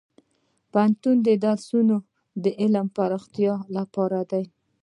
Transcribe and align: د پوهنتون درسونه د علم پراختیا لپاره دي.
د 0.03 0.03
پوهنتون 0.71 1.15
درسونه 1.45 1.95
د 2.43 2.45
علم 2.61 2.87
پراختیا 2.97 3.53
لپاره 3.75 4.19
دي. 4.31 4.43